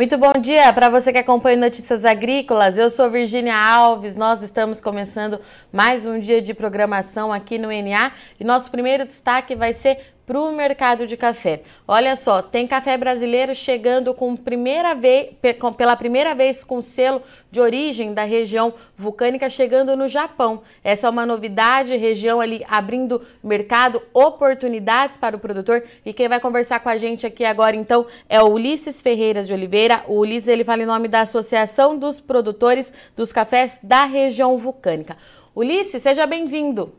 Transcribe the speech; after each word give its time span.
Muito 0.00 0.16
bom 0.16 0.32
dia 0.32 0.72
para 0.72 0.88
você 0.88 1.12
que 1.12 1.18
acompanha 1.18 1.58
Notícias 1.58 2.06
Agrícolas. 2.06 2.78
Eu 2.78 2.88
sou 2.88 3.10
Virginia 3.10 3.54
Alves. 3.54 4.16
Nós 4.16 4.42
estamos 4.42 4.80
começando 4.80 5.38
mais 5.70 6.06
um 6.06 6.18
dia 6.18 6.40
de 6.40 6.54
programação 6.54 7.30
aqui 7.30 7.58
no 7.58 7.68
NA 7.68 8.10
e 8.40 8.42
nosso 8.42 8.70
primeiro 8.70 9.04
destaque 9.04 9.54
vai 9.54 9.74
ser 9.74 10.14
para 10.30 10.40
o 10.40 10.52
mercado 10.52 11.08
de 11.08 11.16
café. 11.16 11.62
Olha 11.88 12.14
só, 12.14 12.40
tem 12.40 12.64
café 12.64 12.96
brasileiro 12.96 13.52
chegando 13.52 14.14
com 14.14 14.36
primeira 14.36 14.94
vez, 14.94 15.30
pela 15.76 15.96
primeira 15.96 16.36
vez 16.36 16.62
com 16.62 16.80
selo 16.80 17.20
de 17.50 17.60
origem 17.60 18.14
da 18.14 18.22
região 18.22 18.72
vulcânica 18.96 19.50
chegando 19.50 19.96
no 19.96 20.06
Japão. 20.06 20.62
Essa 20.84 21.08
é 21.08 21.10
uma 21.10 21.26
novidade, 21.26 21.96
região 21.96 22.40
ali 22.40 22.64
abrindo 22.68 23.26
mercado, 23.42 24.00
oportunidades 24.14 25.16
para 25.16 25.34
o 25.34 25.40
produtor. 25.40 25.82
E 26.06 26.12
quem 26.12 26.28
vai 26.28 26.38
conversar 26.38 26.78
com 26.78 26.88
a 26.88 26.96
gente 26.96 27.26
aqui 27.26 27.44
agora 27.44 27.74
então 27.74 28.06
é 28.28 28.40
o 28.40 28.52
Ulisses 28.52 29.02
Ferreiras 29.02 29.48
de 29.48 29.52
Oliveira. 29.52 30.04
O 30.06 30.20
Ulisses 30.20 30.46
ele 30.46 30.62
fala 30.62 30.84
em 30.84 30.86
nome 30.86 31.08
da 31.08 31.22
Associação 31.22 31.98
dos 31.98 32.20
Produtores 32.20 32.92
dos 33.16 33.32
Cafés 33.32 33.80
da 33.82 34.04
região 34.04 34.56
vulcânica. 34.58 35.16
Ulisses, 35.56 36.00
seja 36.00 36.24
bem-vindo. 36.24 36.94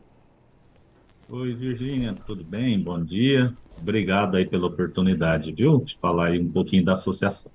Oi, 1.32 1.54
Virgínia, 1.54 2.14
tudo 2.26 2.44
bem? 2.44 2.78
Bom 2.78 3.02
dia. 3.02 3.54
Obrigado 3.80 4.36
aí 4.36 4.44
pela 4.44 4.66
oportunidade, 4.66 5.50
viu? 5.50 5.78
De 5.78 5.96
falar 5.96 6.26
aí 6.26 6.38
um 6.38 6.52
pouquinho 6.52 6.84
da 6.84 6.92
associação. 6.92 7.50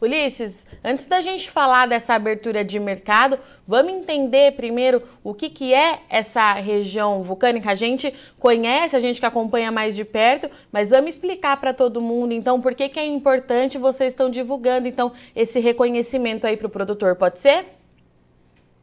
Ulisses, 0.00 0.64
antes 0.84 1.08
da 1.08 1.20
gente 1.20 1.50
falar 1.50 1.88
dessa 1.88 2.14
abertura 2.14 2.64
de 2.64 2.78
mercado, 2.78 3.36
vamos 3.66 3.92
entender 3.94 4.52
primeiro 4.52 5.02
o 5.24 5.34
que, 5.34 5.50
que 5.50 5.74
é 5.74 6.02
essa 6.08 6.52
região 6.52 7.24
vulcânica. 7.24 7.72
A 7.72 7.74
gente 7.74 8.14
conhece, 8.38 8.94
a 8.94 9.00
gente 9.00 9.18
que 9.18 9.26
acompanha 9.26 9.72
mais 9.72 9.96
de 9.96 10.04
perto, 10.04 10.48
mas 10.70 10.90
vamos 10.90 11.10
explicar 11.10 11.56
para 11.56 11.74
todo 11.74 12.00
mundo, 12.00 12.32
então, 12.32 12.60
por 12.60 12.76
que, 12.76 12.88
que 12.88 13.00
é 13.00 13.04
importante 13.04 13.76
vocês 13.76 14.12
estão 14.12 14.30
divulgando, 14.30 14.86
então, 14.86 15.12
esse 15.34 15.58
reconhecimento 15.58 16.46
aí 16.46 16.56
para 16.56 16.68
o 16.68 16.70
produtor, 16.70 17.16
pode 17.16 17.40
ser? 17.40 17.64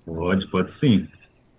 Pode, 0.06 0.48
pode 0.48 0.70
sim. 0.70 1.08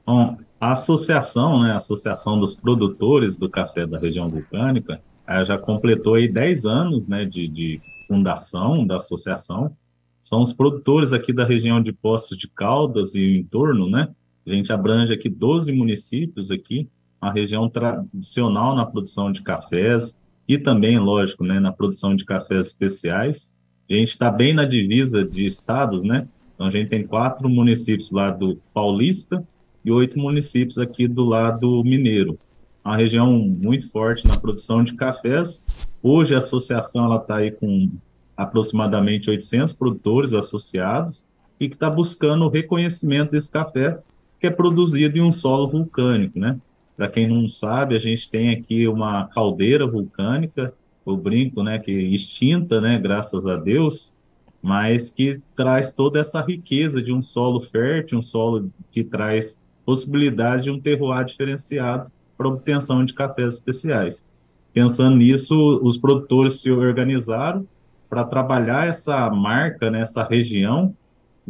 Bom, 0.04 0.36
a 0.60 0.72
associação, 0.72 1.62
né, 1.62 1.72
a 1.72 1.76
Associação 1.76 2.38
dos 2.38 2.54
Produtores 2.54 3.36
do 3.36 3.48
Café 3.48 3.86
da 3.86 3.98
Região 3.98 4.28
Vulcânica, 4.28 5.00
já 5.44 5.58
completou 5.58 6.14
aí 6.14 6.26
10 6.26 6.64
anos 6.64 7.08
né, 7.08 7.24
de, 7.24 7.46
de 7.46 7.80
fundação 8.06 8.86
da 8.86 8.96
associação. 8.96 9.76
São 10.22 10.40
os 10.40 10.52
produtores 10.52 11.12
aqui 11.12 11.32
da 11.32 11.44
região 11.44 11.80
de 11.80 11.92
Poços 11.92 12.36
de 12.36 12.48
Caldas 12.48 13.14
e 13.14 13.20
o 13.20 13.36
entorno, 13.36 13.88
né? 13.88 14.08
A 14.46 14.50
gente 14.50 14.72
abrange 14.72 15.12
aqui 15.12 15.28
12 15.28 15.70
municípios 15.72 16.50
aqui, 16.50 16.88
uma 17.20 17.30
região 17.30 17.68
tradicional 17.68 18.74
na 18.74 18.86
produção 18.86 19.30
de 19.30 19.42
cafés 19.42 20.18
e 20.48 20.56
também, 20.56 20.98
lógico, 20.98 21.44
né, 21.44 21.60
na 21.60 21.70
produção 21.70 22.16
de 22.16 22.24
cafés 22.24 22.68
especiais. 22.68 23.54
A 23.88 23.94
gente 23.94 24.08
está 24.08 24.30
bem 24.30 24.54
na 24.54 24.64
divisa 24.64 25.24
de 25.24 25.44
estados, 25.44 26.04
né? 26.04 26.26
Então 26.54 26.66
a 26.66 26.70
gente 26.70 26.88
tem 26.88 27.06
quatro 27.06 27.48
municípios 27.48 28.10
lá 28.10 28.30
do 28.30 28.56
Paulista, 28.72 29.46
e 29.88 29.90
oito 29.90 30.18
municípios 30.18 30.78
aqui 30.78 31.08
do 31.08 31.24
lado 31.24 31.82
mineiro. 31.82 32.38
Uma 32.84 32.96
região 32.96 33.32
muito 33.38 33.90
forte 33.90 34.26
na 34.26 34.36
produção 34.36 34.84
de 34.84 34.92
cafés. 34.94 35.62
Hoje 36.02 36.34
a 36.34 36.38
associação 36.38 37.14
está 37.16 37.36
aí 37.36 37.50
com 37.50 37.90
aproximadamente 38.36 39.30
800 39.30 39.72
produtores 39.72 40.34
associados 40.34 41.26
e 41.58 41.68
que 41.68 41.74
está 41.74 41.88
buscando 41.88 42.44
o 42.44 42.48
reconhecimento 42.48 43.32
desse 43.32 43.50
café 43.50 43.98
que 44.38 44.46
é 44.46 44.50
produzido 44.50 45.18
em 45.18 45.22
um 45.22 45.32
solo 45.32 45.66
vulcânico, 45.66 46.38
né? 46.38 46.58
Para 46.96 47.08
quem 47.08 47.26
não 47.26 47.48
sabe, 47.48 47.96
a 47.96 47.98
gente 47.98 48.30
tem 48.30 48.50
aqui 48.50 48.86
uma 48.86 49.26
caldeira 49.28 49.86
vulcânica, 49.86 50.72
o 51.04 51.16
brinco, 51.16 51.62
né, 51.62 51.78
que 51.78 51.92
extinta, 51.92 52.80
né, 52.80 52.98
graças 52.98 53.46
a 53.46 53.56
Deus, 53.56 54.14
mas 54.60 55.10
que 55.10 55.40
traz 55.56 55.90
toda 55.90 56.20
essa 56.20 56.40
riqueza 56.42 57.00
de 57.00 57.12
um 57.12 57.22
solo 57.22 57.60
fértil, 57.60 58.18
um 58.18 58.22
solo 58.22 58.70
que 58.90 59.02
traz 59.02 59.58
possibilidade 59.88 60.64
de 60.64 60.70
um 60.70 60.78
terroir 60.78 61.24
diferenciado 61.24 62.12
para 62.36 62.46
obtenção 62.46 63.06
de 63.06 63.14
cafés 63.14 63.54
especiais. 63.54 64.22
Pensando 64.70 65.16
nisso, 65.16 65.80
os 65.82 65.96
produtores 65.96 66.60
se 66.60 66.70
organizaram 66.70 67.66
para 68.06 68.22
trabalhar 68.22 68.86
essa 68.86 69.30
marca 69.30 69.90
nessa 69.90 70.22
região 70.22 70.94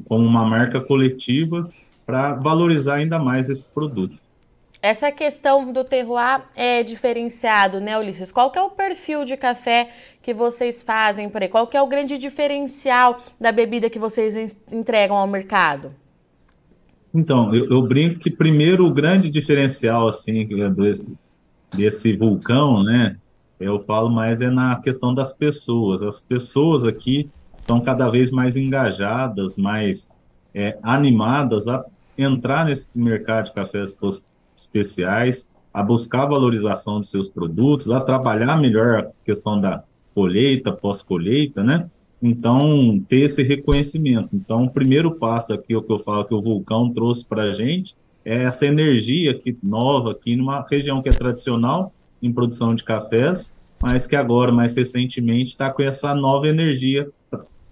como 0.05 0.25
uma 0.25 0.45
marca 0.45 0.81
coletiva 0.81 1.69
para 2.07 2.35
valorizar 2.35 2.95
ainda 2.95 3.19
mais 3.19 3.51
esse 3.51 3.75
produto. 3.75 4.17
Essa 4.81 5.11
questão 5.11 5.73
do 5.73 5.83
terroir 5.83 6.43
é 6.55 6.85
diferenciado, 6.85 7.81
né, 7.81 7.99
Ulisses? 7.99 8.31
Qual 8.31 8.53
que 8.53 8.59
é 8.61 8.63
o 8.63 8.71
perfil 8.71 9.25
de 9.25 9.37
café 9.37 9.91
que 10.23 10.33
vocês 10.33 10.81
fazem 10.81 11.29
por 11.29 11.43
aí? 11.43 11.49
Qual 11.49 11.67
que 11.67 11.77
é 11.77 11.83
o 11.83 11.89
grande 11.89 12.17
diferencial 12.17 13.19
da 13.41 13.51
bebida 13.51 13.91
que 13.91 13.99
vocês 13.99 14.57
entregam 14.71 15.17
ao 15.17 15.27
mercado? 15.27 15.93
Então, 17.15 17.55
eu, 17.55 17.71
eu, 17.71 17.83
brinco 17.83 18.19
que 18.19 18.31
primeiro 18.31 18.87
o 18.87 18.93
grande 18.93 19.31
diferencial 19.31 20.09
assim 20.09 20.47
do, 20.47 21.17
desse 21.75 22.17
vulcão, 22.17 22.83
né? 22.83 23.17
Eu 23.59 23.79
falo 23.81 24.09
mais 24.09 24.41
é 24.41 24.51
na 24.51 24.77
questão 24.77 25.15
das 25.15 25.33
pessoas. 25.33 26.03
As 26.03 26.21
pessoas 26.21 26.85
aqui 26.85 27.29
estão 27.57 27.81
cada 27.81 28.09
vez 28.09 28.31
mais 28.31 28.57
engajadas, 28.57 29.57
mais 29.57 30.11
é, 30.55 30.79
animadas 30.83 31.67
a 31.67 31.85
entrar 32.17 32.67
nesse 32.67 32.89
mercado 32.95 33.47
de 33.47 33.53
cafés 33.53 33.97
especiais, 34.55 35.47
a 35.73 35.83
buscar 35.83 36.27
valorização 36.27 37.01
de 37.01 37.07
seus 37.07 37.29
produtos, 37.29 37.91
a 37.91 38.01
trabalhar 38.01 38.57
melhor 38.57 38.99
a 38.99 39.11
questão 39.25 39.61
da 39.61 39.83
colheita, 40.15 40.73
pós-colheita, 40.73 41.63
né? 41.63 41.89
Então, 42.21 43.01
ter 43.09 43.21
esse 43.21 43.43
reconhecimento. 43.43 44.31
Então, 44.33 44.65
o 44.65 44.71
primeiro 44.71 45.13
passo 45.13 45.53
aqui, 45.53 45.75
o 45.75 45.83
que 45.83 45.93
eu 45.93 45.99
falo 45.99 46.25
que 46.25 46.35
o 46.35 46.41
vulcão 46.41 46.93
trouxe 46.93 47.25
para 47.25 47.45
a 47.45 47.53
gente, 47.53 47.97
é 48.25 48.43
essa 48.43 48.67
energia 48.67 49.31
aqui, 49.31 49.57
nova 49.63 50.13
aqui 50.13 50.37
numa 50.37 50.65
região 50.69 51.01
que 51.01 51.09
é 51.09 51.13
tradicional 51.13 51.93
em 52.21 52.33
produção 52.33 52.75
de 52.75 52.83
cafés, 52.83 53.55
mas 53.81 54.07
que 54.07 54.17
agora, 54.17 54.51
mais 54.53 54.77
recentemente, 54.77 55.51
está 55.51 55.71
com 55.71 55.83
essa 55.83 56.15
nova 56.15 56.49
energia 56.49 57.09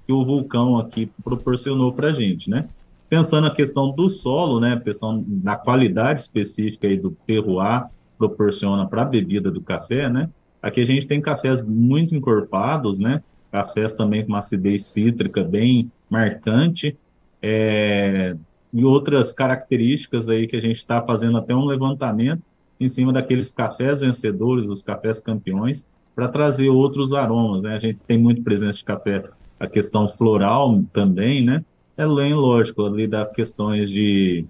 que 0.06 0.12
o 0.12 0.24
vulcão 0.24 0.78
aqui 0.78 1.10
proporcionou 1.24 1.92
para 1.92 2.08
a 2.08 2.12
gente, 2.12 2.48
né? 2.48 2.68
Pensando 3.08 3.44
na 3.44 3.50
questão 3.50 3.90
do 3.90 4.08
solo, 4.08 4.60
né, 4.60 4.80
questão 4.82 5.24
da 5.26 5.56
qualidade 5.56 6.20
específica 6.20 6.86
aí 6.86 6.96
do 6.96 7.10
terroir 7.26 7.86
proporciona 8.16 8.86
para 8.86 9.02
a 9.02 9.04
bebida 9.04 9.50
do 9.50 9.60
café, 9.60 10.08
né? 10.08 10.30
Aqui 10.62 10.80
a 10.80 10.84
gente 10.84 11.06
tem 11.06 11.20
cafés 11.20 11.60
muito 11.60 12.14
encorpados, 12.14 12.98
né? 12.98 13.22
Cafés 13.56 13.94
também 13.94 14.22
com 14.22 14.28
uma 14.28 14.38
acidez 14.38 14.84
cítrica 14.84 15.42
bem 15.42 15.90
marcante, 16.10 16.94
é, 17.40 18.36
e 18.70 18.84
outras 18.84 19.32
características 19.32 20.28
aí 20.28 20.46
que 20.46 20.56
a 20.56 20.60
gente 20.60 20.76
está 20.76 21.00
fazendo 21.00 21.38
até 21.38 21.56
um 21.56 21.64
levantamento 21.64 22.42
em 22.78 22.86
cima 22.86 23.14
daqueles 23.14 23.50
cafés 23.50 24.02
vencedores, 24.02 24.66
os 24.66 24.82
cafés 24.82 25.18
campeões, 25.20 25.86
para 26.14 26.28
trazer 26.28 26.68
outros 26.68 27.14
aromas, 27.14 27.62
né? 27.62 27.74
A 27.74 27.78
gente 27.78 27.98
tem 28.06 28.18
muito 28.18 28.42
presença 28.42 28.76
de 28.76 28.84
café, 28.84 29.24
a 29.58 29.66
questão 29.66 30.06
floral 30.06 30.82
também, 30.92 31.42
né? 31.42 31.64
É 31.96 32.04
lógico, 32.04 32.84
ali 32.84 33.06
das 33.06 33.32
questões 33.32 33.88
de 33.88 34.44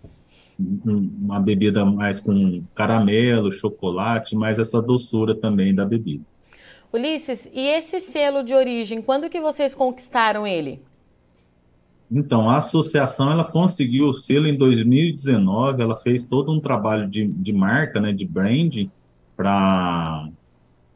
uma 0.85 1.39
bebida 1.39 1.85
mais 1.85 2.19
com 2.19 2.65
caramelo, 2.75 3.53
chocolate, 3.53 4.35
mas 4.35 4.59
essa 4.59 4.83
doçura 4.83 5.33
também 5.33 5.73
da 5.73 5.85
bebida. 5.85 6.25
Ulisses, 6.97 7.51
e 7.55 7.61
esse 7.61 8.01
selo 8.01 8.43
de 8.43 8.55
origem, 8.55 9.01
quando 9.01 9.31
que 9.31 9.41
vocês 9.41 9.75
conquistaram 9.75 10.47
ele? 10.47 10.83
Então, 12.11 12.49
a 12.49 12.59
associação 12.59 13.31
ela 13.31 13.45
conseguiu 13.45 14.07
o 14.07 14.13
selo 14.13 14.47
em 14.47 14.57
2019, 14.57 15.83
ela 15.83 15.97
fez 15.97 16.23
todo 16.23 16.53
um 16.53 16.61
trabalho 16.61 17.09
de, 17.09 17.27
de 17.27 17.53
marca, 17.53 18.01
né, 18.01 18.13
de 18.13 18.25
branding, 18.25 18.91
para 19.37 20.29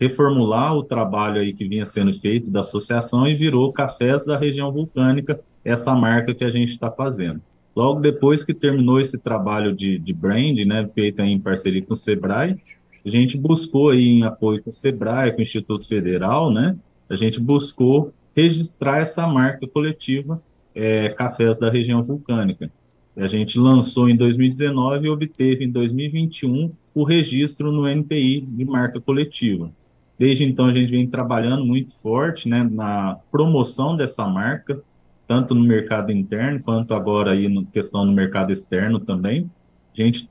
reformular 0.01 0.75
o 0.75 0.83
trabalho 0.83 1.41
aí 1.41 1.53
que 1.53 1.69
vinha 1.69 1.85
sendo 1.85 2.13
feito 2.13 2.51
da 2.51 2.61
associação 2.61 3.29
e 3.29 3.35
virou 3.35 3.73
Cafés 3.73 4.25
da 4.25 4.39
Região 4.39 4.73
Vulcânica, 4.73 5.41
essa 5.65 5.95
marca 5.95 6.35
que 6.35 6.45
a 6.45 6.51
gente 6.51 6.71
está 6.71 6.91
fazendo. 6.91 7.41
Logo 7.77 8.01
depois 8.01 8.43
que 8.43 8.55
terminou 8.55 8.99
esse 8.99 9.19
trabalho 9.19 9.75
de, 9.75 9.99
de 9.99 10.13
brand, 10.13 10.59
né, 10.61 10.89
feito 10.95 11.21
em 11.21 11.39
parceria 11.39 11.83
com 11.83 11.93
o 11.93 11.97
Sebrae, 11.97 12.59
a 13.05 13.11
gente 13.11 13.37
buscou 13.37 13.91
aí 13.91 14.05
em 14.05 14.23
apoio 14.23 14.63
com 14.63 14.71
o 14.71 14.73
SEBRAE, 14.73 15.33
com 15.33 15.39
o 15.39 15.43
Instituto 15.43 15.87
Federal, 15.87 16.53
né? 16.53 16.77
A 17.09 17.17
gente 17.17 17.41
buscou 17.41 18.13
registrar 18.35 18.99
essa 18.99 19.27
marca 19.27 19.67
coletiva 19.67 20.43
é, 20.75 21.09
Cafés 21.11 21.59
da 21.59 21.71
Região 21.71 22.03
Vulcânica. 22.03 22.71
A 23.17 23.27
gente 23.27 23.59
lançou 23.59 24.09
em 24.09 24.17
2019 24.17 25.07
e 25.07 25.11
obteve 25.11 25.65
em 25.65 25.71
2021 25.71 26.73
o 26.95 27.05
registro 27.05 27.73
no 27.73 27.89
NPI 27.89 28.41
de 28.43 28.65
marca 28.65 29.01
coletiva. 29.01 29.71
Desde 30.19 30.45
então 30.45 30.67
a 30.67 30.73
gente 30.73 30.91
vem 30.91 31.09
trabalhando 31.09 31.65
muito 31.65 31.95
forte 31.95 32.49
né, 32.49 32.63
na 32.63 33.19
promoção 33.31 33.97
dessa 33.97 34.27
marca, 34.27 34.81
tanto 35.27 35.55
no 35.55 35.63
mercado 35.63 36.13
interno 36.13 36.61
quanto 36.61 36.95
agora 36.95 37.33
aí 37.33 37.49
na 37.49 37.65
questão 37.65 38.05
no 38.05 38.13
mercado 38.13 38.53
externo 38.53 39.01
também. 39.01 39.51
A 39.93 40.03
gente 40.03 40.29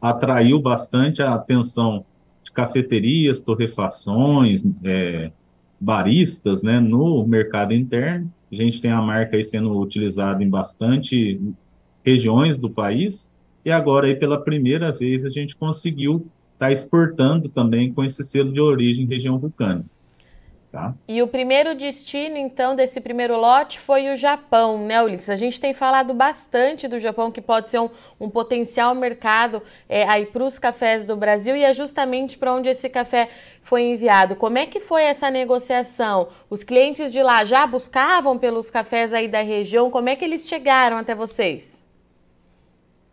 atraiu 0.00 0.60
bastante 0.60 1.22
a 1.22 1.34
atenção 1.34 2.04
cafeterias, 2.50 3.40
torrefações, 3.40 4.62
é, 4.84 5.30
baristas 5.80 6.62
né, 6.62 6.78
no 6.78 7.26
mercado 7.26 7.74
interno 7.74 8.32
A 8.50 8.54
gente 8.54 8.80
tem 8.80 8.90
a 8.90 9.02
marca 9.02 9.36
aí 9.36 9.42
sendo 9.42 9.76
utilizada 9.78 10.44
em 10.44 10.48
bastante 10.48 11.40
regiões 12.04 12.56
do 12.56 12.70
país, 12.70 13.30
e 13.64 13.70
agora 13.70 14.06
aí 14.06 14.16
pela 14.16 14.40
primeira 14.40 14.92
vez 14.92 15.24
a 15.24 15.28
gente 15.28 15.56
conseguiu 15.56 16.26
estar 16.54 16.66
tá 16.66 16.72
exportando 16.72 17.48
também 17.48 17.92
com 17.92 18.04
esse 18.04 18.22
selo 18.24 18.52
de 18.52 18.60
origem 18.60 19.06
região 19.06 19.38
vulcânica. 19.38 19.88
Tá? 20.72 20.94
E 21.06 21.20
o 21.20 21.28
primeiro 21.28 21.74
destino, 21.74 22.38
então, 22.38 22.74
desse 22.74 22.98
primeiro 22.98 23.38
lote 23.38 23.78
foi 23.78 24.10
o 24.10 24.16
Japão, 24.16 24.86
né, 24.86 25.02
Ulisses? 25.02 25.28
A 25.28 25.36
gente 25.36 25.60
tem 25.60 25.74
falado 25.74 26.14
bastante 26.14 26.88
do 26.88 26.98
Japão, 26.98 27.30
que 27.30 27.42
pode 27.42 27.70
ser 27.70 27.78
um, 27.78 27.90
um 28.18 28.30
potencial 28.30 28.94
mercado 28.94 29.62
é, 29.86 30.08
aí 30.08 30.24
para 30.24 30.42
os 30.42 30.58
cafés 30.58 31.06
do 31.06 31.14
Brasil, 31.14 31.54
e 31.54 31.62
é 31.62 31.74
justamente 31.74 32.38
para 32.38 32.54
onde 32.54 32.70
esse 32.70 32.88
café 32.88 33.28
foi 33.60 33.82
enviado. 33.82 34.34
Como 34.34 34.56
é 34.56 34.64
que 34.64 34.80
foi 34.80 35.02
essa 35.02 35.30
negociação? 35.30 36.28
Os 36.48 36.64
clientes 36.64 37.12
de 37.12 37.22
lá 37.22 37.44
já 37.44 37.66
buscavam 37.66 38.38
pelos 38.38 38.70
cafés 38.70 39.12
aí 39.12 39.28
da 39.28 39.42
região? 39.42 39.90
Como 39.90 40.08
é 40.08 40.16
que 40.16 40.24
eles 40.24 40.48
chegaram 40.48 40.96
até 40.96 41.14
vocês? 41.14 41.84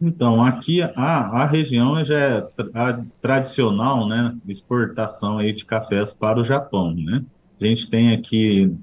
Então, 0.02 0.42
aqui 0.46 0.82
a, 0.82 0.94
a 0.96 1.46
região 1.46 2.02
já 2.06 2.18
é 2.18 2.48
a 2.74 3.02
tradicional, 3.22 4.08
né, 4.08 4.34
exportação 4.48 5.40
aí 5.40 5.52
de 5.52 5.66
cafés 5.66 6.14
para 6.14 6.40
o 6.40 6.44
Japão, 6.46 6.96
né? 6.96 7.22
A 7.60 7.66
gente 7.66 7.90
tem 7.90 8.14
aqui 8.14 8.74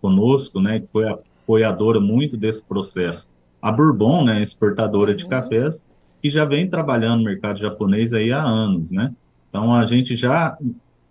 conosco, 0.00 0.60
né, 0.60 0.80
que 0.80 0.86
foi 0.86 1.08
apoiadora 1.08 2.00
muito 2.00 2.36
desse 2.36 2.62
processo, 2.62 3.28
a 3.60 3.70
Bourbon, 3.70 4.24
né, 4.24 4.42
exportadora 4.42 5.14
de 5.14 5.24
uhum. 5.24 5.30
cafés, 5.30 5.86
que 6.22 6.30
já 6.30 6.44
vem 6.44 6.68
trabalhando 6.68 7.18
no 7.18 7.24
mercado 7.24 7.58
japonês 7.58 8.14
aí 8.14 8.32
há 8.32 8.42
anos, 8.42 8.90
né? 8.90 9.12
Então 9.50 9.74
a 9.74 9.84
gente 9.84 10.16
já 10.16 10.56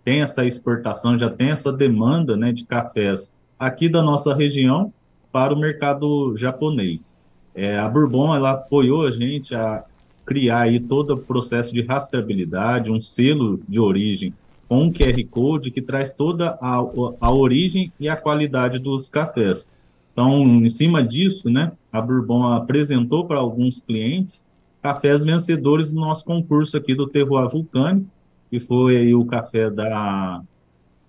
tem 0.04 0.22
essa 0.22 0.44
exportação, 0.44 1.18
já 1.18 1.30
tem 1.30 1.50
essa 1.50 1.72
demanda, 1.72 2.36
né, 2.36 2.52
de 2.52 2.64
cafés 2.64 3.32
aqui 3.58 3.88
da 3.88 4.02
nossa 4.02 4.34
região 4.34 4.92
para 5.32 5.54
o 5.54 5.58
mercado 5.58 6.36
japonês. 6.36 7.16
É, 7.54 7.78
a 7.78 7.88
Bourbon 7.88 8.34
ela 8.34 8.52
apoiou 8.52 9.06
a 9.06 9.10
gente 9.10 9.54
a 9.54 9.84
criar 10.26 10.62
aí 10.62 10.80
todo 10.80 11.14
o 11.14 11.18
processo 11.18 11.72
de 11.72 11.82
rastreabilidade, 11.82 12.90
um 12.90 13.00
selo 13.00 13.60
de 13.68 13.78
origem 13.78 14.34
com 14.68 14.84
um 14.84 14.92
QR 14.92 15.22
Code 15.30 15.70
que 15.70 15.82
traz 15.82 16.10
toda 16.10 16.58
a, 16.60 16.84
a 17.20 17.32
origem 17.32 17.92
e 17.98 18.08
a 18.08 18.16
qualidade 18.16 18.78
dos 18.78 19.08
cafés. 19.08 19.68
Então, 20.12 20.42
em 20.42 20.68
cima 20.68 21.02
disso, 21.02 21.50
né, 21.50 21.72
a 21.92 22.00
Bourbon 22.00 22.52
apresentou 22.52 23.26
para 23.26 23.38
alguns 23.38 23.80
clientes 23.80 24.44
cafés 24.80 25.24
vencedores 25.24 25.92
do 25.92 26.00
nosso 26.00 26.24
concurso 26.24 26.76
aqui 26.76 26.94
do 26.94 27.08
Terroir 27.08 27.48
Vulcânico, 27.48 28.06
que 28.50 28.60
foi 28.60 29.14
o 29.14 29.24
café 29.24 29.70
da 29.70 30.42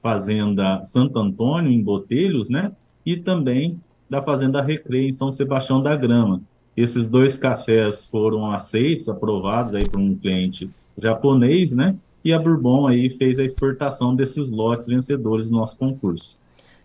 Fazenda 0.01 0.83
Santo 0.83 1.19
Antônio, 1.19 1.71
em 1.71 1.83
Botelhos, 1.83 2.49
né, 2.49 2.71
e 3.05 3.17
também 3.17 3.79
da 4.09 4.21
Fazenda 4.21 4.61
Recreio, 4.61 5.09
em 5.09 5.11
São 5.11 5.31
Sebastião 5.31 5.81
da 5.81 5.95
Grama. 5.95 6.41
Esses 6.75 7.07
dois 7.09 7.37
cafés 7.37 8.05
foram 8.05 8.51
aceitos, 8.51 9.09
aprovados 9.09 9.75
aí 9.75 9.87
por 9.87 9.99
um 9.99 10.15
cliente 10.15 10.69
japonês, 10.97 11.73
né, 11.73 11.95
e 12.25 12.33
a 12.33 12.39
Bourbon 12.39 12.87
aí 12.87 13.07
fez 13.07 13.37
a 13.37 13.43
exportação 13.43 14.15
desses 14.15 14.49
lotes 14.49 14.87
vencedores 14.87 15.51
do 15.51 15.55
nosso 15.55 15.77
concurso. 15.77 16.39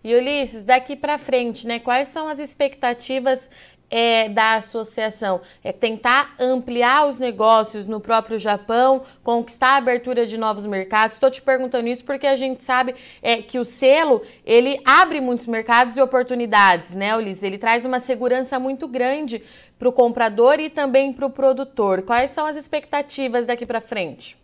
E 0.05 0.15
Ulisses, 0.15 0.67
daqui 0.67 0.95
para 0.95 1.19
frente, 1.19 1.67
né, 1.67 1.79
quais 1.79 2.09
são 2.09 2.29
as 2.29 2.39
expectativas 2.39 3.49
é, 3.91 4.29
da 4.29 4.57
associação? 4.57 5.41
É 5.65 5.73
tentar 5.73 6.35
ampliar 6.39 7.09
os 7.09 7.19
negócios 7.19 7.87
no 7.87 8.01
próprio 8.01 8.39
Japão, 8.39 9.03
conquistar 9.23 9.71
a 9.71 9.77
abertura 9.77 10.27
de 10.27 10.37
novos 10.37 10.67
mercados. 10.67 11.17
Estou 11.17 11.31
te 11.31 11.41
perguntando 11.41 11.89
isso 11.89 12.05
porque 12.05 12.27
a 12.27 12.37
gente 12.37 12.63
sabe 12.63 12.95
é, 13.23 13.39
que 13.39 13.59
o 13.59 13.65
selo 13.65 14.23
ele 14.45 14.79
abre 14.85 15.23
muitos 15.23 15.47
mercados 15.47 15.97
e 15.97 16.03
oportunidades, 16.03 16.93
né, 16.93 17.17
Ulisses? 17.17 17.43
Ele 17.43 17.59
traz 17.59 17.87
uma 17.87 17.99
segurança 17.99 18.59
muito 18.59 18.87
grande 18.87 19.43
para 19.79 19.89
o 19.89 19.93
comprador 19.93 20.61
e 20.61 20.69
também 20.69 21.15
para 21.15 21.25
o 21.25 21.31
produtor. 21.31 22.03
Quais 22.03 22.31
são 22.31 22.45
as 22.45 22.57
expectativas 22.57 23.47
daqui 23.47 23.65
para 23.65 23.81
frente? 23.81 24.40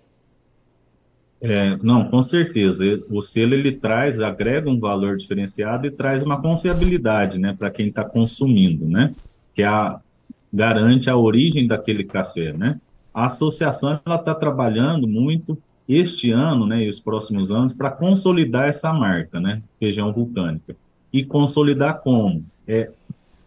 É, 1.41 1.77
não, 1.83 2.09
com 2.09 2.23
certeza. 2.23 3.03
O 3.11 3.21
selo 3.21 3.55
ele 3.55 3.73
traz, 3.73 4.21
agrega 4.21 4.71
um 4.71 4.81
valor 4.81 5.17
diferenciado 5.17 5.87
e 5.87 5.91
traz 5.91 6.23
uma 6.23 6.41
confiabilidade, 6.41 7.39
né, 7.39 7.55
para 7.57 7.71
quem 7.71 7.89
está 7.89 8.05
consumindo, 8.05 8.87
né, 8.87 9.15
que 9.55 9.63
é 9.63 9.67
a, 9.67 10.01
garante 10.53 11.11
a 11.11 11.17
origem 11.17 11.67
daquele 11.67 12.05
café, 12.05 12.53
né. 12.53 12.81
A 13.13 13.27
associação 13.27 14.01
ela 14.05 14.17
está 14.17 14.35
trabalhando 14.35 15.07
muito 15.07 15.59
este 15.89 16.31
ano, 16.31 16.67
né, 16.67 16.85
e 16.85 16.89
os 16.89 16.99
próximos 16.99 17.51
anos 17.51 17.73
para 17.73 17.91
consolidar 17.91 18.69
essa 18.69 18.93
marca, 18.93 19.39
né, 19.39 19.63
região 19.81 20.13
vulcânica. 20.13 20.75
E 21.13 21.25
consolidar 21.25 22.01
como? 22.01 22.45
É 22.67 22.91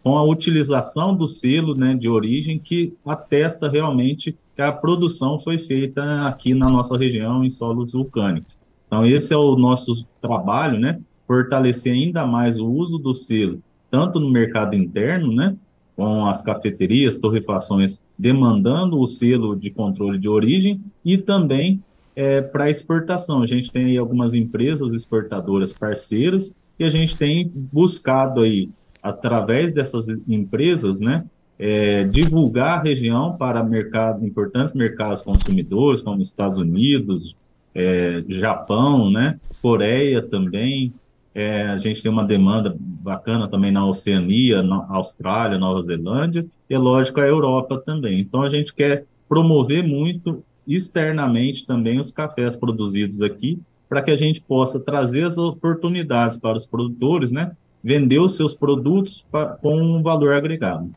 com 0.02 0.16
a 0.16 0.22
utilização 0.22 1.14
do 1.14 1.28
selo, 1.28 1.74
né, 1.74 1.94
de 1.94 2.08
origem 2.08 2.58
que 2.58 2.94
atesta 3.04 3.68
realmente 3.68 4.36
que 4.54 4.62
a 4.62 4.72
produção 4.72 5.38
foi 5.38 5.58
feita 5.58 6.26
aqui 6.26 6.54
na 6.54 6.68
nossa 6.68 6.96
região, 6.96 7.44
em 7.44 7.50
solos 7.50 7.92
vulcânicos. 7.92 8.58
Então, 8.86 9.06
esse 9.06 9.32
é 9.32 9.36
o 9.36 9.56
nosso 9.56 10.04
trabalho, 10.20 10.78
né? 10.78 11.00
Fortalecer 11.26 11.92
ainda 11.92 12.26
mais 12.26 12.58
o 12.58 12.66
uso 12.66 12.98
do 12.98 13.14
selo, 13.14 13.62
tanto 13.90 14.18
no 14.18 14.28
mercado 14.28 14.74
interno, 14.74 15.32
né? 15.32 15.56
Com 15.94 16.26
as 16.26 16.42
cafeterias, 16.42 17.16
torrefações 17.16 18.02
demandando 18.18 18.98
o 18.98 19.06
selo 19.06 19.54
de 19.54 19.70
controle 19.70 20.18
de 20.18 20.28
origem 20.28 20.80
e 21.04 21.16
também 21.16 21.80
é, 22.16 22.40
para 22.40 22.68
exportação. 22.68 23.42
A 23.42 23.46
gente 23.46 23.70
tem 23.70 23.84
aí 23.84 23.96
algumas 23.96 24.34
empresas 24.34 24.92
exportadoras 24.92 25.72
parceiras 25.72 26.54
e 26.78 26.84
a 26.84 26.88
gente 26.88 27.16
tem 27.16 27.50
buscado 27.54 28.40
aí, 28.40 28.68
através 29.02 29.72
dessas 29.72 30.08
empresas, 30.28 31.00
né? 31.00 31.24
é, 31.62 32.04
divulgar 32.04 32.78
a 32.78 32.82
região 32.82 33.36
para 33.36 33.62
mercado, 33.62 34.24
importantes 34.26 34.72
mercados 34.72 35.20
consumidores, 35.20 36.00
como 36.00 36.22
Estados 36.22 36.56
Unidos, 36.56 37.36
é, 37.74 38.24
Japão, 38.28 39.10
né, 39.10 39.38
Coreia 39.60 40.22
também. 40.22 40.94
É, 41.34 41.64
a 41.64 41.76
gente 41.76 42.02
tem 42.02 42.10
uma 42.10 42.24
demanda 42.24 42.74
bacana 42.80 43.46
também 43.46 43.70
na 43.70 43.84
Oceania, 43.86 44.62
na 44.62 44.86
Austrália, 44.88 45.58
Nova 45.58 45.82
Zelândia, 45.82 46.46
e, 46.68 46.76
lógico, 46.78 47.20
a 47.20 47.26
Europa 47.26 47.76
também. 47.84 48.20
Então, 48.20 48.40
a 48.40 48.48
gente 48.48 48.72
quer 48.72 49.04
promover 49.28 49.86
muito 49.86 50.42
externamente 50.66 51.66
também 51.66 52.00
os 52.00 52.10
cafés 52.10 52.56
produzidos 52.56 53.20
aqui, 53.20 53.60
para 53.86 54.00
que 54.00 54.10
a 54.10 54.16
gente 54.16 54.40
possa 54.40 54.80
trazer 54.80 55.24
as 55.24 55.36
oportunidades 55.36 56.38
para 56.38 56.56
os 56.56 56.64
produtores, 56.64 57.30
né, 57.30 57.52
vender 57.82 58.18
os 58.18 58.36
seus 58.36 58.54
produtos 58.54 59.24
pra, 59.30 59.46
com 59.56 59.76
um 59.76 60.02
valor 60.02 60.34
agregado. 60.34 60.90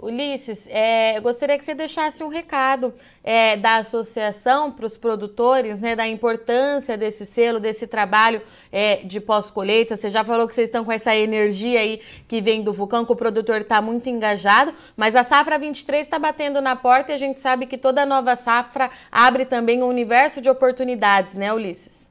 Ulisses, 0.00 0.68
é, 0.70 1.18
eu 1.18 1.22
gostaria 1.22 1.58
que 1.58 1.64
você 1.64 1.74
deixasse 1.74 2.22
um 2.22 2.28
recado 2.28 2.94
é, 3.24 3.56
da 3.56 3.78
associação 3.78 4.70
para 4.70 4.86
os 4.86 4.96
produtores, 4.96 5.80
né, 5.80 5.96
da 5.96 6.06
importância 6.06 6.96
desse 6.96 7.26
selo, 7.26 7.58
desse 7.58 7.84
trabalho 7.84 8.40
é, 8.70 9.02
de 9.02 9.18
pós-colheita. 9.18 9.96
Você 9.96 10.08
já 10.08 10.22
falou 10.22 10.46
que 10.46 10.54
vocês 10.54 10.68
estão 10.68 10.84
com 10.84 10.92
essa 10.92 11.16
energia 11.16 11.80
aí 11.80 12.00
que 12.28 12.40
vem 12.40 12.62
do 12.62 12.72
vulcão, 12.72 13.04
que 13.04 13.10
o 13.10 13.16
produtor 13.16 13.62
está 13.62 13.82
muito 13.82 14.08
engajado, 14.08 14.72
mas 14.96 15.16
a 15.16 15.24
safra 15.24 15.58
23 15.58 16.06
está 16.06 16.18
batendo 16.18 16.60
na 16.60 16.76
porta 16.76 17.10
e 17.10 17.14
a 17.16 17.18
gente 17.18 17.40
sabe 17.40 17.66
que 17.66 17.76
toda 17.76 18.06
nova 18.06 18.36
safra 18.36 18.92
abre 19.10 19.44
também 19.44 19.82
um 19.82 19.88
universo 19.88 20.40
de 20.40 20.48
oportunidades, 20.48 21.34
né, 21.34 21.52
Ulisses? 21.52 22.08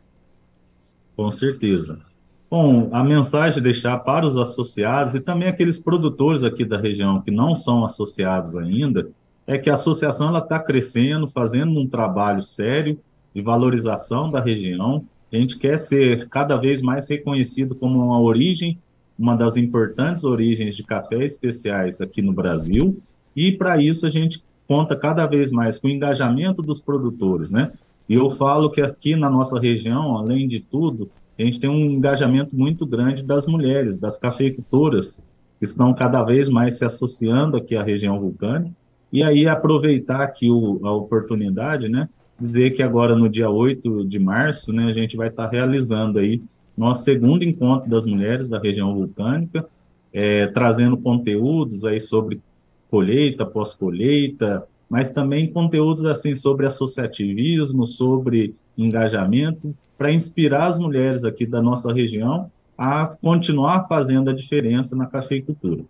Com 1.15 1.31
certeza. 1.31 2.06
Bom, 2.49 2.87
a 2.93 3.03
mensagem 3.03 3.61
deixar 3.61 3.97
para 3.99 4.25
os 4.25 4.37
associados 4.37 5.13
e 5.13 5.19
também 5.19 5.49
aqueles 5.49 5.77
produtores 5.77 6.43
aqui 6.43 6.63
da 6.63 6.77
região 6.77 7.21
que 7.21 7.29
não 7.29 7.53
são 7.53 7.83
associados 7.83 8.55
ainda, 8.55 9.09
é 9.45 9.57
que 9.57 9.69
a 9.69 9.73
associação 9.73 10.29
ela 10.29 10.39
está 10.39 10.57
crescendo, 10.57 11.27
fazendo 11.27 11.77
um 11.77 11.87
trabalho 11.87 12.41
sério 12.41 12.97
de 13.35 13.41
valorização 13.41 14.31
da 14.31 14.39
região. 14.39 15.03
A 15.31 15.35
gente 15.35 15.57
quer 15.57 15.77
ser 15.77 16.29
cada 16.29 16.55
vez 16.55 16.81
mais 16.81 17.09
reconhecido 17.09 17.75
como 17.75 18.01
uma 18.01 18.19
origem, 18.19 18.79
uma 19.19 19.35
das 19.35 19.57
importantes 19.57 20.23
origens 20.23 20.73
de 20.73 20.83
café 20.83 21.23
especiais 21.25 21.99
aqui 21.99 22.21
no 22.21 22.31
Brasil. 22.31 22.97
E 23.35 23.51
para 23.51 23.81
isso 23.81 24.05
a 24.05 24.09
gente 24.09 24.41
conta 24.65 24.95
cada 24.95 25.25
vez 25.25 25.51
mais 25.51 25.77
com 25.79 25.87
o 25.87 25.91
engajamento 25.91 26.61
dos 26.61 26.79
produtores, 26.79 27.51
né? 27.51 27.73
E 28.07 28.13
eu 28.13 28.29
falo 28.29 28.69
que 28.69 28.81
aqui 28.81 29.17
na 29.17 29.29
nossa 29.29 29.59
região, 29.59 30.17
além 30.17 30.47
de 30.47 30.61
tudo, 30.61 31.09
a 31.37 31.43
gente 31.43 31.59
tem 31.59 31.69
um 31.69 31.91
engajamento 31.91 32.55
muito 32.55 32.85
grande 32.85 33.23
das 33.23 33.45
mulheres, 33.45 33.97
das 33.97 34.17
cafeicultoras, 34.17 35.21
que 35.59 35.65
estão 35.65 35.93
cada 35.93 36.23
vez 36.23 36.49
mais 36.49 36.77
se 36.77 36.85
associando 36.85 37.57
aqui 37.57 37.75
à 37.75 37.83
região 37.83 38.19
vulcânica, 38.19 38.71
e 39.11 39.23
aí 39.23 39.47
aproveitar 39.47 40.21
aqui 40.21 40.49
o, 40.49 40.79
a 40.83 40.91
oportunidade, 40.91 41.87
né, 41.87 42.09
dizer 42.39 42.71
que 42.71 42.83
agora 42.83 43.15
no 43.15 43.29
dia 43.29 43.49
8 43.49 44.05
de 44.05 44.19
março, 44.19 44.71
né, 44.73 44.85
a 44.85 44.93
gente 44.93 45.15
vai 45.15 45.29
estar 45.29 45.47
realizando 45.47 46.19
aí 46.19 46.41
nosso 46.77 47.03
segundo 47.03 47.43
encontro 47.43 47.89
das 47.89 48.05
mulheres 48.05 48.47
da 48.47 48.59
região 48.59 48.93
vulcânica, 48.93 49.65
é, 50.13 50.47
trazendo 50.47 50.97
conteúdos 50.97 51.83
aí 51.85 51.99
sobre 51.99 52.39
colheita, 52.89 53.45
pós-colheita, 53.45 54.63
mas 54.89 55.09
também 55.09 55.51
conteúdos 55.51 56.05
assim 56.05 56.35
sobre 56.35 56.65
associativismo, 56.65 57.85
sobre 57.85 58.55
engajamento, 58.77 59.75
para 59.97 60.11
inspirar 60.11 60.67
as 60.67 60.77
mulheres 60.77 61.23
aqui 61.23 61.45
da 61.45 61.61
nossa 61.61 61.93
região 61.93 62.51
a 62.77 63.09
continuar 63.21 63.87
fazendo 63.87 64.29
a 64.29 64.33
diferença 64.33 64.95
na 64.95 65.07
cafeicultura. 65.07 65.83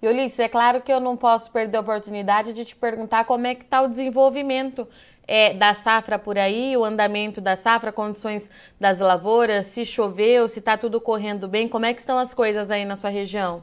E 0.00 0.08
Ulisses, 0.08 0.38
é 0.40 0.48
claro 0.48 0.80
que 0.80 0.92
eu 0.92 0.98
não 0.98 1.16
posso 1.16 1.52
perder 1.52 1.76
a 1.76 1.80
oportunidade 1.80 2.52
de 2.52 2.64
te 2.64 2.74
perguntar 2.74 3.24
como 3.24 3.46
é 3.46 3.54
que 3.54 3.62
está 3.62 3.82
o 3.82 3.88
desenvolvimento 3.88 4.88
é, 5.28 5.54
da 5.54 5.74
safra 5.74 6.18
por 6.18 6.36
aí, 6.36 6.76
o 6.76 6.84
andamento 6.84 7.40
da 7.40 7.54
safra, 7.54 7.92
condições 7.92 8.50
das 8.80 8.98
lavouras, 8.98 9.66
se 9.68 9.84
choveu, 9.86 10.48
se 10.48 10.58
está 10.58 10.76
tudo 10.76 11.00
correndo 11.00 11.46
bem, 11.46 11.68
como 11.68 11.86
é 11.86 11.94
que 11.94 12.00
estão 12.00 12.18
as 12.18 12.34
coisas 12.34 12.70
aí 12.70 12.84
na 12.84 12.96
sua 12.96 13.10
região? 13.10 13.62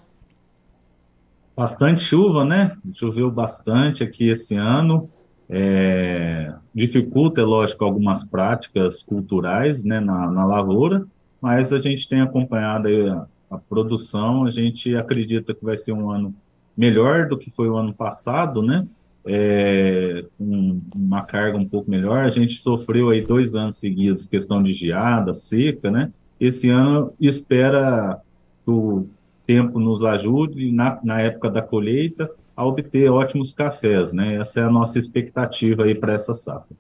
Bastante 1.58 2.00
chuva, 2.00 2.46
né? 2.46 2.78
Choveu 2.94 3.30
bastante 3.30 4.02
aqui 4.02 4.30
esse 4.30 4.56
ano. 4.56 5.10
É, 5.50 6.54
dificulta, 6.74 7.42
é 7.42 7.44
lógico, 7.44 7.84
algumas 7.84 8.24
práticas 8.24 9.02
culturais 9.02 9.84
né, 9.84 10.00
na, 10.00 10.30
na 10.30 10.46
lavoura, 10.46 11.08
mas 11.42 11.74
a 11.74 11.82
gente 11.82 12.08
tem 12.08 12.22
acompanhado 12.22 12.88
a, 12.88 13.56
a, 13.56 13.58
produção, 13.58 14.46
a 14.46 14.52
gente 14.52 14.96
acredita 14.96 15.54
que 15.54 15.66
vai 15.66 15.76
ser 15.76 15.92
um 15.94 16.12
ano 16.12 16.36
melhor 16.78 17.28
do 17.28 17.38
que 17.38 17.50
foi 17.50 17.68
o 17.68 17.78
ano 17.78 17.94
passado, 17.94 18.62
né? 18.62 18.88
É, 19.26 20.24
um, 20.40 20.80
uma 20.96 21.24
carga 21.24 21.58
um 21.58 21.68
pouco 21.68 21.90
melhor. 21.92 22.24
A 22.24 22.30
gente 22.30 22.62
sofreu 22.62 23.10
aí 23.10 23.22
dois 23.22 23.54
anos 23.54 23.78
seguidos 23.78 24.26
questão 24.26 24.64
de 24.64 24.72
geada, 24.72 25.34
seca, 25.34 25.92
né? 25.92 26.12
Esse 26.40 26.70
ano 26.70 27.12
espera 27.20 28.22
que 28.64 28.72
o 28.72 29.08
tempo 29.46 29.80
nos 29.80 30.04
ajude 30.06 30.72
na, 30.72 31.00
na 31.04 31.20
época 31.20 31.50
da 31.50 31.62
colheita 31.62 32.30
a 32.60 32.66
obter 32.66 33.10
ótimos 33.10 33.54
cafés, 33.54 34.12
né? 34.12 34.36
Essa 34.36 34.60
é 34.60 34.64
a 34.64 34.70
nossa 34.70 35.00
expectativa 35.00 35.86
aí 35.86 35.96
para 35.96 36.14
essa 36.14 36.34
safra. 36.34 36.76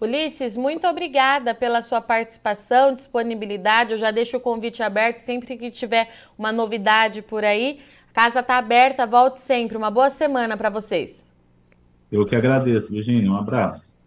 Ulisses, 0.00 0.56
muito 0.56 0.84
obrigada 0.84 1.54
pela 1.54 1.80
sua 1.80 2.00
participação, 2.00 2.92
disponibilidade. 2.92 3.92
Eu 3.92 3.98
já 3.98 4.10
deixo 4.10 4.36
o 4.36 4.40
convite 4.40 4.82
aberto 4.82 5.18
sempre 5.18 5.56
que 5.56 5.70
tiver 5.70 6.10
uma 6.36 6.50
novidade 6.50 7.22
por 7.22 7.44
aí. 7.44 7.78
A 8.10 8.12
casa 8.12 8.40
está 8.40 8.58
aberta, 8.58 9.06
volte 9.06 9.40
sempre. 9.40 9.76
Uma 9.76 9.92
boa 9.92 10.10
semana 10.10 10.56
para 10.56 10.70
vocês. 10.70 11.24
Eu 12.10 12.26
que 12.26 12.34
agradeço, 12.34 12.90
Virginia. 12.90 13.30
Um 13.30 13.36
abraço. 13.36 14.01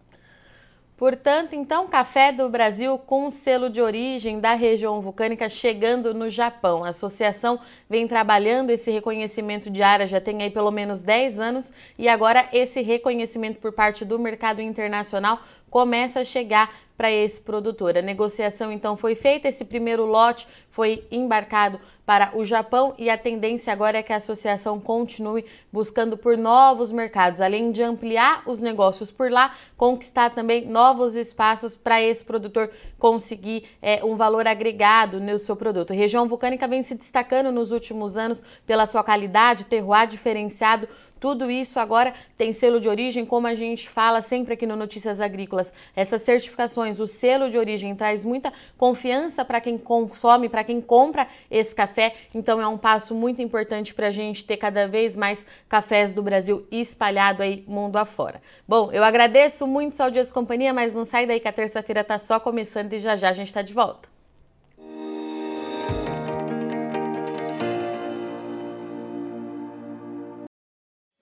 Portanto, 0.97 1.53
então, 1.53 1.89
café 1.89 2.31
do 2.31 2.47
Brasil 2.47 2.97
com 2.97 3.29
selo 3.29 3.69
de 3.69 3.81
origem 3.81 4.39
da 4.39 4.53
região 4.53 5.01
vulcânica 5.01 5.49
chegando 5.49 6.13
no 6.13 6.29
Japão. 6.29 6.85
A 6.85 6.89
associação 6.89 7.59
vem 7.89 8.07
trabalhando 8.07 8.69
esse 8.69 8.89
reconhecimento 8.91 9.69
de 9.69 9.83
área 9.83 10.07
já 10.07 10.21
tem 10.21 10.41
aí 10.41 10.49
pelo 10.49 10.71
menos 10.71 11.01
10 11.01 11.37
anos 11.37 11.73
e 11.97 12.07
agora 12.07 12.47
esse 12.53 12.81
reconhecimento 12.81 13.59
por 13.59 13.73
parte 13.73 14.05
do 14.05 14.17
mercado 14.17 14.61
internacional 14.61 15.41
começa 15.75 16.21
a 16.21 16.23
chegar 16.23 16.73
para 16.95 17.11
esse 17.11 17.41
produtor. 17.41 17.97
A 17.97 18.01
negociação 18.01 18.71
então 18.71 18.95
foi 18.95 19.13
feita, 19.13 19.49
esse 19.49 19.65
primeiro 19.65 20.05
lote 20.05 20.47
foi 20.69 21.05
embarcado 21.11 21.81
para 22.05 22.31
o 22.33 22.45
Japão 22.45 22.93
e 22.97 23.09
a 23.09 23.17
tendência 23.17 23.73
agora 23.73 23.97
é 23.97 24.03
que 24.03 24.13
a 24.13 24.15
associação 24.15 24.79
continue 24.79 25.43
buscando 25.73 26.15
por 26.15 26.37
novos 26.37 26.93
mercados, 26.93 27.41
além 27.41 27.73
de 27.73 27.83
ampliar 27.83 28.43
os 28.45 28.57
negócios 28.57 29.11
por 29.11 29.29
lá, 29.29 29.53
conquistar 29.75 30.29
também 30.29 30.65
novos 30.65 31.13
espaços 31.17 31.75
para 31.75 32.01
esse 32.01 32.23
produtor 32.23 32.69
conseguir 32.97 33.65
é, 33.81 34.01
um 34.01 34.15
valor 34.15 34.47
agregado 34.47 35.19
no 35.19 35.37
seu 35.37 35.57
produto. 35.57 35.91
A 35.91 35.95
região 35.95 36.25
vulcânica 36.25 36.69
vem 36.69 36.83
se 36.83 36.95
destacando 36.95 37.51
nos 37.51 37.73
últimos 37.73 38.15
anos 38.15 38.41
pela 38.65 38.87
sua 38.87 39.03
qualidade, 39.03 39.65
terroir 39.65 40.07
diferenciado 40.07 40.87
tudo 41.19 41.49
isso 41.49 41.79
agora 41.79 42.13
tem 42.37 42.53
selo 42.53 42.79
de 42.79 42.89
origem, 42.89 43.25
como 43.25 43.47
a 43.47 43.55
gente 43.55 43.89
fala 43.89 44.21
sempre 44.21 44.53
aqui 44.53 44.65
no 44.65 44.75
Notícias 44.75 45.21
Agrícolas. 45.21 45.73
Essas 45.95 46.21
certificações, 46.21 46.99
o 46.99 47.07
selo 47.07 47.49
de 47.49 47.57
origem 47.57 47.95
traz 47.95 48.25
muita 48.25 48.51
confiança 48.77 49.43
para 49.45 49.61
quem 49.61 49.77
consome, 49.77 50.49
para 50.49 50.63
quem 50.63 50.81
compra 50.81 51.27
esse 51.49 51.73
café. 51.73 52.15
Então 52.33 52.61
é 52.61 52.67
um 52.67 52.77
passo 52.77 53.15
muito 53.15 53.41
importante 53.41 53.93
para 53.93 54.07
a 54.07 54.11
gente 54.11 54.45
ter 54.45 54.57
cada 54.57 54.87
vez 54.87 55.15
mais 55.15 55.45
cafés 55.69 56.13
do 56.13 56.21
Brasil 56.21 56.67
espalhado 56.71 57.41
aí 57.41 57.63
mundo 57.67 57.97
afora. 57.97 58.41
Bom, 58.67 58.91
eu 58.91 59.03
agradeço 59.03 59.65
muito 59.65 59.95
Sal 59.95 60.11
Dias 60.11 60.31
Companhia, 60.31 60.73
mas 60.73 60.93
não 60.93 61.05
sai 61.05 61.25
daí 61.25 61.39
que 61.39 61.47
a 61.47 61.53
terça-feira 61.53 62.01
está 62.01 62.17
só 62.19 62.39
começando 62.39 62.93
e 62.93 62.99
já 62.99 63.15
já 63.15 63.29
a 63.29 63.33
gente 63.33 63.47
está 63.47 63.61
de 63.61 63.73
volta. 63.73 64.14